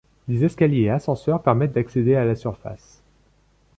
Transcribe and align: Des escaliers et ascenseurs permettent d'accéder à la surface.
Des 0.27 0.43
escaliers 0.43 0.85
et 0.85 0.89
ascenseurs 0.89 1.43
permettent 1.43 1.73
d'accéder 1.73 2.15
à 2.15 2.25
la 2.25 2.35
surface. 2.35 3.03